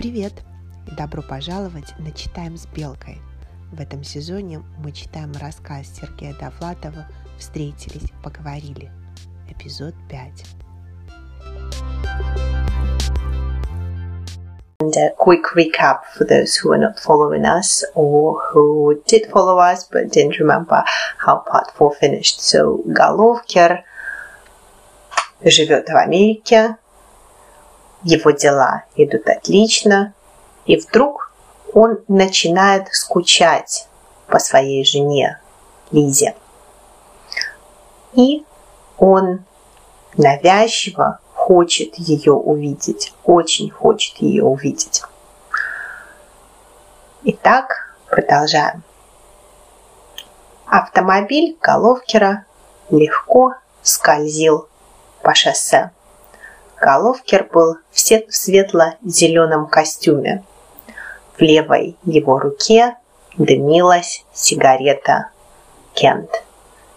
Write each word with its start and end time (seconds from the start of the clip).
Привет 0.00 0.32
добро 0.96 1.20
пожаловать 1.20 1.92
на 1.98 2.10
«Читаем 2.10 2.56
с 2.56 2.64
Белкой». 2.64 3.18
В 3.70 3.82
этом 3.82 4.02
сезоне 4.02 4.62
мы 4.78 4.92
читаем 4.92 5.30
рассказ 5.38 5.88
Сергея 5.88 6.34
Довлатова 6.40 7.06
«Встретились, 7.38 8.08
поговорили». 8.24 8.90
Эпизод 9.50 9.94
5. 10.08 10.46
And 14.80 14.96
a 14.96 15.10
quick 15.18 15.52
recap 15.54 16.06
for 16.16 16.24
those 16.24 16.56
who 16.56 16.72
are 16.72 16.78
not 16.78 16.98
following 16.98 17.44
us 17.44 17.84
or 17.94 18.40
who 18.54 19.02
did 19.06 19.30
follow 19.30 19.58
us 19.58 19.86
but 19.92 20.10
didn't 20.10 20.38
remember 20.38 20.82
how 21.18 21.44
part 21.44 21.76
4 21.76 21.94
finished. 22.00 22.40
So, 22.40 22.82
Головкер 22.86 23.84
живет 25.44 25.90
в 25.90 25.94
Америке, 25.94 26.78
его 28.02 28.30
дела 28.30 28.84
идут 28.96 29.28
отлично, 29.28 30.14
и 30.66 30.76
вдруг 30.76 31.32
он 31.72 31.98
начинает 32.08 32.88
скучать 32.92 33.86
по 34.26 34.38
своей 34.38 34.84
жене 34.84 35.40
Лизе. 35.90 36.34
И 38.12 38.44
он 38.98 39.44
навязчиво 40.16 41.20
хочет 41.34 41.96
ее 41.96 42.32
увидеть, 42.32 43.12
очень 43.24 43.70
хочет 43.70 44.16
ее 44.18 44.44
увидеть. 44.44 45.02
Итак, 47.22 47.96
продолжаем. 48.08 48.82
Автомобиль 50.66 51.58
Головкера 51.60 52.44
легко 52.90 53.54
скользил 53.82 54.68
по 55.22 55.34
шоссе. 55.34 55.90
Головкер 56.80 57.46
был 57.52 57.76
в 57.90 58.00
светло-зеленом 58.00 59.66
костюме. 59.66 60.42
В 61.36 61.42
левой 61.42 61.98
его 62.04 62.38
руке 62.38 62.96
дымилась 63.36 64.24
сигарета 64.32 65.28
Кент. 65.92 66.42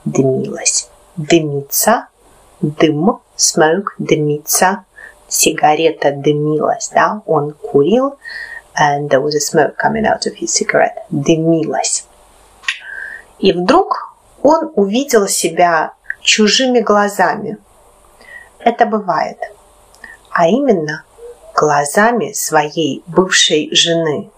Дымилась. 0.06 0.90
Дымится. 1.18 2.08
Дым. 2.62 3.20
Smoke. 3.36 3.88
Дымится. 3.98 4.86
Сигарета 5.28 6.12
дымилась. 6.12 6.90
Да? 6.94 7.22
Он 7.26 7.52
курил. 7.52 8.18
And 8.76 9.10
there 9.10 9.22
was 9.22 9.36
a 9.36 9.42
smoke 9.42 9.76
coming 9.78 10.06
out 10.06 10.26
of 10.26 10.36
his 10.36 10.48
cigarette. 10.48 11.04
Дымилась. 11.10 12.06
И 13.40 13.52
вдруг 13.52 14.16
он 14.42 14.72
увидел 14.76 15.28
себя 15.28 15.94
чужими 16.22 16.80
глазами. 16.80 17.58
Это 18.60 18.86
бывает 18.86 19.38
а 20.34 20.48
именно 20.48 21.04
глазами 21.54 22.34
своей 22.34 23.04
бывшей 23.08 23.74
жены. 23.74 24.30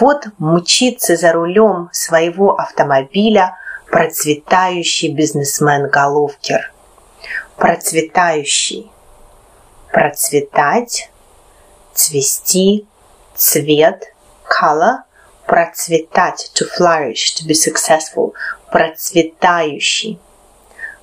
Вот 0.00 0.26
мчится 0.38 1.16
за 1.16 1.32
рулем 1.32 1.88
своего 1.92 2.56
автомобиля 2.56 3.56
процветающий 3.90 5.14
бизнесмен 5.14 5.88
Головкер. 5.88 6.72
Процветающий. 7.56 8.90
Процветать, 9.92 11.10
цвести, 11.94 12.86
цвет, 13.34 14.12
color, 14.44 14.98
процветать, 15.46 16.50
to 16.54 16.66
flourish, 16.76 17.34
to 17.36 17.46
be 17.46 17.54
successful, 17.54 18.34
процветающий. 18.70 20.18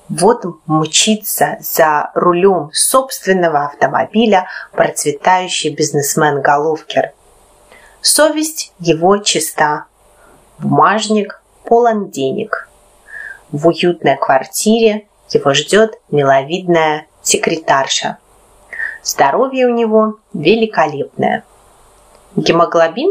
Вот 0.08 0.44
мчится 0.66 1.56
за 1.60 2.10
рулем 2.14 2.70
собственного 2.74 3.64
автомобиля 3.64 4.48
процветающий 4.72 5.74
бизнесмен 5.74 6.42
Головкер. 6.42 7.12
Совесть 8.02 8.74
его 8.78 9.16
чиста. 9.18 9.86
Бумажник 10.58 11.42
полон 11.64 12.10
денег. 12.10 12.68
В 13.50 13.68
уютной 13.68 14.16
квартире 14.18 15.06
его 15.30 15.54
ждет 15.54 15.98
миловидная 16.10 17.06
секретарша. 17.22 18.18
Здоровье 19.02 19.66
у 19.66 19.70
него 19.70 20.18
великолепное. 20.34 21.44
Гемоглобин? 22.36 23.10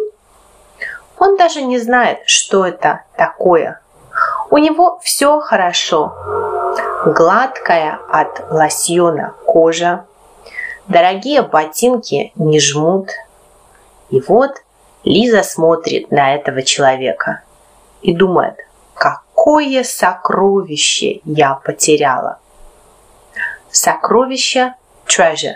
Он 1.18 1.38
даже 1.38 1.64
не 1.64 1.80
знает, 1.80 2.20
что 2.28 2.68
это 2.68 3.02
такое. 3.18 3.82
У 4.52 4.60
него 4.60 5.00
все 5.02 5.40
хорошо 5.40 6.14
гладкая 7.06 8.00
от 8.10 8.50
лосьона 8.50 9.36
кожа, 9.46 10.06
дорогие 10.88 11.42
ботинки 11.42 12.32
не 12.36 12.60
жмут. 12.60 13.10
И 14.10 14.22
вот 14.22 14.52
Лиза 15.04 15.44
смотрит 15.44 16.12
на 16.12 16.36
этого 16.36 16.62
человека 16.62 17.42
и 18.02 18.16
думает, 18.16 18.56
какое 18.94 19.84
сокровище 19.84 21.20
я 21.26 21.56
потеряла. 21.56 22.40
Сокровище 23.70 24.76
treasure. 25.06 25.56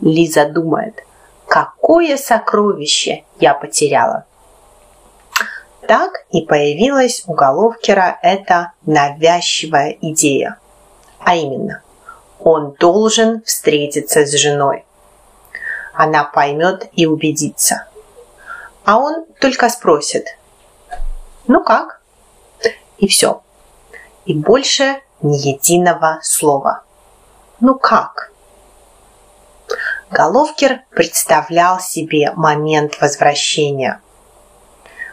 Лиза 0.00 0.46
думает, 0.46 1.04
какое 1.46 2.16
сокровище 2.16 3.24
я 3.38 3.52
потеряла. 3.52 4.24
Так 5.86 6.24
и 6.30 6.42
появилась 6.42 7.24
у 7.26 7.34
Головкера 7.34 8.18
эта 8.22 8.72
навязчивая 8.86 9.96
идея– 10.00 10.56
а 11.20 11.36
именно, 11.36 11.82
он 12.38 12.74
должен 12.78 13.42
встретиться 13.42 14.26
с 14.26 14.32
женой. 14.32 14.84
Она 15.92 16.24
поймет 16.24 16.88
и 16.92 17.06
убедится. 17.06 17.86
А 18.84 18.98
он 18.98 19.26
только 19.40 19.68
спросит, 19.68 20.36
ну 21.46 21.62
как? 21.62 22.00
И 22.98 23.06
все. 23.06 23.42
И 24.24 24.34
больше 24.34 25.00
ни 25.20 25.36
единого 25.36 26.20
слова. 26.22 26.82
Ну 27.60 27.78
как? 27.78 28.32
Головкер 30.10 30.80
представлял 30.90 31.78
себе 31.78 32.32
момент 32.32 33.00
возвращения. 33.00 34.00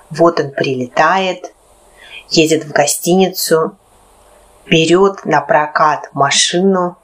Вот 0.09 0.39
он 0.39 0.51
прилетает, 0.51 1.53
едет 2.29 2.63
в 2.63 2.71
гостиницу, 2.71 3.77
берет 4.69 5.25
на 5.25 5.41
прокат 5.41 6.09
машину, 6.13 6.97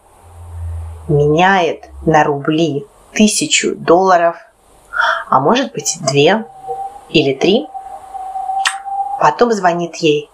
меняет 1.07 1.89
на 2.05 2.23
рубли 2.23 2.85
тысячу 3.13 3.75
долларов, 3.75 4.37
а 5.29 5.39
может 5.39 5.71
быть 5.73 5.97
две 6.01 6.45
или 7.09 7.33
три. 7.33 7.67
Потом 9.19 9.51
звонит 9.51 9.95
ей. 9.97 10.29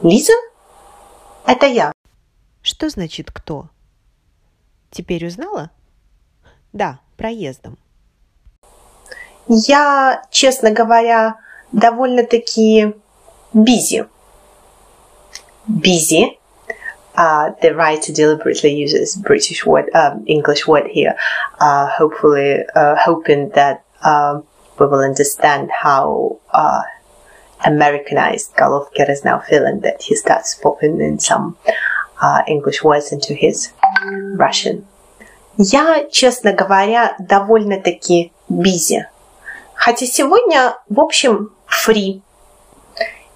Лиза? 0.00 0.32
Это 1.46 1.66
я. 1.66 1.92
Что 2.62 2.88
значит 2.88 3.30
кто? 3.30 3.68
Теперь 4.90 5.26
узнала? 5.26 5.70
Да, 6.72 7.00
проездом. 7.16 7.76
Я, 9.48 10.24
честно 10.30 10.70
говоря, 10.70 11.36
довольно-таки 11.72 12.94
бизи. 13.52 14.06
Бизи 15.66 16.37
uh, 17.17 17.51
the 17.61 17.75
writer 17.75 18.11
deliberately 18.11 18.73
uses 18.73 19.15
British 19.15 19.65
word, 19.65 19.89
um, 19.93 20.23
English 20.27 20.67
word 20.67 20.87
here, 20.87 21.15
uh, 21.59 21.87
hopefully 21.87 22.57
uh, 22.75 22.95
hoping 22.95 23.49
that 23.49 23.83
um, 24.03 24.43
we 24.79 24.87
will 24.87 24.99
understand 24.99 25.69
how 25.71 26.39
uh, 26.51 26.81
Americanized 27.65 28.55
Golovkin 28.55 29.09
is 29.09 29.23
now 29.23 29.39
feeling 29.39 29.81
that 29.81 30.01
he 30.01 30.15
starts 30.15 30.55
popping 30.55 31.01
in 31.01 31.19
some 31.19 31.57
uh, 32.21 32.41
English 32.47 32.83
words 32.83 33.11
into 33.11 33.33
his 33.33 33.71
Russian. 34.35 34.85
Я, 35.57 36.07
честно 36.09 36.51
говоря, 36.51 37.15
довольно-таки 37.19 38.31
busy. 38.49 39.05
Хотя 39.75 40.05
сегодня, 40.07 40.75
в 40.89 40.99
общем, 40.99 41.51
free. 41.67 42.21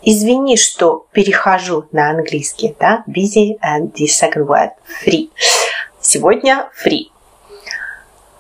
Извини, 0.02 0.56
что 0.56 1.06
перехожу 1.12 1.86
на 1.92 2.10
английский, 2.10 2.74
да? 2.78 3.04
Busy 3.08 3.58
and 3.62 3.92
the 3.92 4.06
second 4.06 4.46
word 4.46 4.70
free. 5.04 5.30
Сегодня 6.00 6.68
free. 6.84 7.06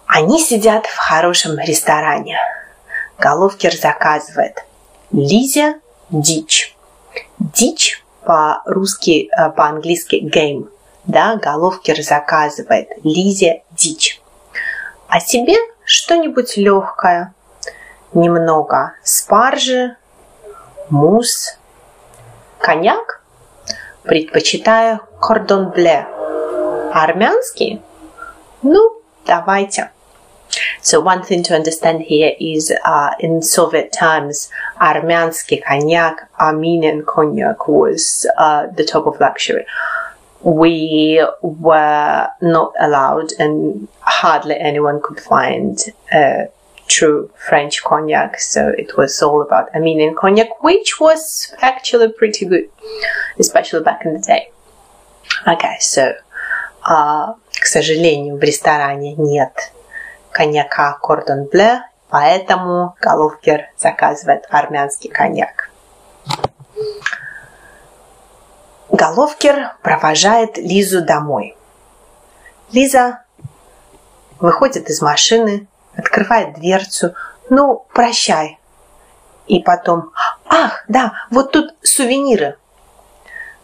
Они 0.06 0.40
сидят 0.40 0.86
в 0.86 0.96
хорошем 0.96 1.58
ресторане. 1.58 2.36
Головкер 3.18 3.72
заказывает 3.74 4.64
Лизя 5.12 5.76
дичь. 6.10 6.76
Дичь 7.38 8.02
по-русски, 8.24 9.28
э, 9.30 9.50
по-английски 9.50 10.16
game. 10.16 10.68
Да, 11.04 11.36
Головкер 11.36 12.02
заказывает 12.02 12.88
Лизе 13.02 13.62
дичь. 13.72 14.20
А 15.08 15.20
себе 15.20 15.56
что-нибудь 15.84 16.56
легкое. 16.56 17.34
Немного 18.12 18.94
спаржи, 19.02 19.96
мусс, 20.89 21.57
коньяк, 22.59 23.21
предпочитаю 24.03 25.01
кордон 25.19 25.69
бле. 25.69 26.07
Армянский? 26.93 27.81
Ну, 28.63 29.01
давайте. 29.25 29.91
So 30.81 31.01
one 31.01 31.21
thing 31.23 31.43
to 31.43 31.53
understand 31.53 32.01
here 32.01 32.33
is 32.39 32.71
uh, 32.85 33.11
in 33.19 33.41
Soviet 33.41 33.91
times, 33.91 34.49
Armyansky 34.79 35.61
cognac, 35.63 36.29
Armenian 36.39 37.03
cognac 37.05 37.67
was 37.67 38.25
uh, 38.37 38.67
the 38.67 38.85
top 38.85 39.05
of 39.05 39.19
luxury. 39.19 39.65
We 40.41 41.23
were 41.41 42.27
not 42.41 42.73
allowed, 42.79 43.33
and 43.37 43.87
hardly 44.01 44.55
anyone 44.57 45.01
could 45.01 45.19
find 45.19 45.77
a 46.13 46.47
true 46.92 47.30
French 47.48 47.82
cognac. 47.82 48.38
So 48.40 48.72
it 48.76 48.96
was 48.96 49.22
all 49.22 49.40
about 49.42 49.74
Armenian 49.74 50.14
cognac, 50.14 50.62
which 50.62 51.00
was 51.00 51.54
actually 51.60 52.12
pretty 52.12 52.44
good, 52.46 52.68
especially 53.38 53.82
back 53.82 54.04
in 54.04 54.14
the 54.14 54.20
day. 54.20 54.52
Okay, 55.46 55.76
so, 55.80 56.12
uh, 56.86 57.34
к 57.50 57.64
сожалению, 57.64 58.36
в 58.36 58.42
ресторане 58.42 59.14
нет 59.14 59.72
коньяка 60.30 60.98
Кордон 61.00 61.44
Бле, 61.44 61.82
поэтому 62.10 62.94
Головкер 63.00 63.68
заказывает 63.78 64.44
армянский 64.50 65.10
коньяк. 65.10 65.70
Головкер 68.90 69.72
провожает 69.82 70.58
Лизу 70.58 71.02
домой. 71.02 71.56
Лиза 72.72 73.24
выходит 74.38 74.90
из 74.90 75.00
машины, 75.00 75.66
открывает 76.12 76.54
дверцу. 76.54 77.14
Ну, 77.48 77.86
прощай. 77.94 78.58
И 79.46 79.60
потом, 79.60 80.12
ах, 80.44 80.84
да, 80.88 81.12
вот 81.30 81.52
тут 81.52 81.74
сувениры. 81.82 82.56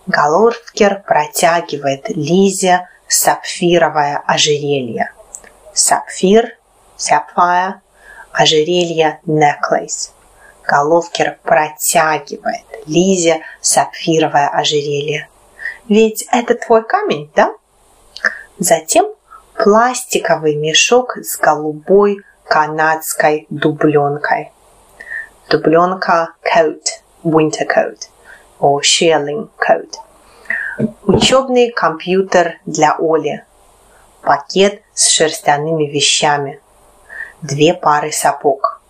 Головкер 0.06 1.02
протягивает 1.06 2.08
Лизе 2.08 2.88
сапфировое 3.06 4.22
ожерелье. 4.26 5.12
Сапфир 5.74 6.56
sapphire, 6.96 7.74
ожерелье 8.32 9.20
necklace. 9.26 10.10
Головкер 10.64 11.38
протягивает 11.42 12.64
Лизе 12.86 13.42
сапфировое 13.60 14.48
ожерелье. 14.48 15.28
Ведь 15.88 16.26
это 16.32 16.54
твой 16.54 16.84
камень, 16.84 17.30
да? 17.34 17.54
Затем 18.58 19.06
пластиковый 19.54 20.56
мешок 20.56 21.16
с 21.18 21.36
голубой 21.38 22.24
канадской 22.48 23.46
дубленкой. 23.50 24.52
Дубленка 25.48 26.34
coat, 26.42 26.82
winter 27.22 27.66
coat, 27.66 28.08
or 28.60 28.80
shearling 28.80 29.48
coat. 29.58 29.94
Учебный 31.04 31.70
компьютер 31.70 32.58
для 32.66 32.96
Оли. 32.98 33.44
Пакет 34.22 34.82
с 34.94 35.08
шерстяными 35.08 35.84
вещами– 35.86 36.60
две 37.42 37.74
пары 37.74 38.12
сапог. 38.12 38.80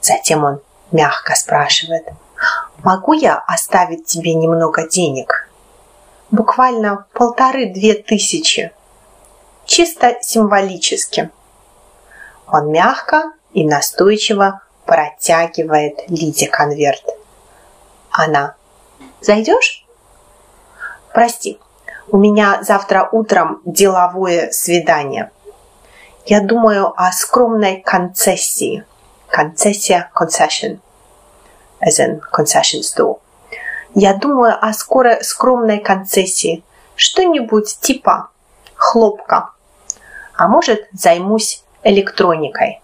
Затем 0.00 0.44
он 0.44 0.60
мягко 0.92 1.34
спрашивает, 1.34 2.06
«Могу 2.82 3.12
я 3.12 3.36
оставить 3.36 4.06
тебе 4.06 4.34
немного 4.34 4.88
денег?» 4.88 5.48
Буквально 6.30 7.06
полторы-две 7.12 7.94
тысячи. 7.94 8.72
Чисто 9.64 10.16
символически. 10.20 11.30
Он 12.48 12.70
мягко 12.70 13.32
и 13.52 13.66
настойчиво 13.66 14.60
протягивает 14.84 16.08
Лиде 16.08 16.48
конверт. 16.48 17.02
Она 18.10 18.54
«Зайдешь?» 19.20 19.84
«Прости, 21.12 21.58
у 22.08 22.18
меня 22.18 22.62
завтра 22.62 23.08
утром 23.10 23.60
деловое 23.64 24.50
свидание. 24.52 25.30
Я 26.24 26.40
думаю 26.40 26.92
о 26.96 27.10
скромной 27.12 27.80
концессии. 27.80 28.84
Концессия, 29.28 30.10
concession, 30.14 30.78
as 31.80 31.98
in 31.98 32.20
concession 32.32 32.82
store. 32.82 33.18
Я 33.94 34.14
думаю 34.14 34.56
о 34.60 34.72
скоро 34.72 35.18
скромной 35.22 35.78
концессии. 35.78 36.62
Что-нибудь 36.94 37.78
типа 37.80 38.30
хлопка. 38.74 39.50
А 40.36 40.48
может, 40.48 40.86
займусь 40.92 41.64
электроникой. 41.86 42.80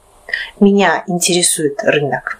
Меня 0.61 1.05
интересует 1.07 1.83
рынок. 1.83 2.39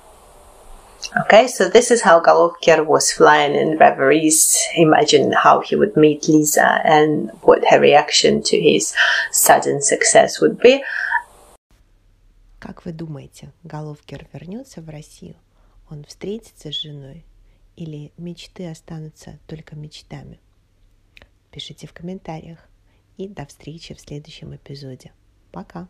Okay, 1.15 1.47
so 1.47 1.69
this 1.69 1.91
is 1.91 2.01
how 2.01 2.21
Golovkin 2.21 2.87
was 2.87 3.13
flying 3.13 3.55
in 3.55 3.77
reveries. 3.77 4.57
Imagine 4.77 5.33
how 5.33 5.61
he 5.61 5.77
would 5.77 5.95
meet 5.95 6.27
Lisa 6.29 6.81
and 6.85 7.31
what 7.43 7.63
her 7.69 7.81
reaction 7.81 8.41
to 8.43 8.59
his 8.59 8.95
sudden 9.31 9.83
success 9.83 10.41
would 10.41 10.59
be. 10.59 10.83
Как 12.61 12.85
вы 12.87 12.93
думаете, 12.93 13.53
Головкер 13.65 14.27
вернется 14.33 14.81
в 14.81 14.89
Россию? 14.89 15.35
Он 15.91 16.05
встретится 16.05 16.71
с 16.71 16.81
женой? 16.81 17.27
Или 17.77 18.13
мечты 18.17 18.71
останутся 18.71 19.39
только 19.47 19.75
мечтами? 19.75 20.41
Пишите 21.51 21.87
в 21.87 21.93
комментариях. 21.93 22.59
И 23.19 23.29
до 23.29 23.45
встречи 23.45 23.93
в 23.95 24.01
следующем 24.01 24.55
эпизоде. 24.55 25.13
Пока! 25.51 25.89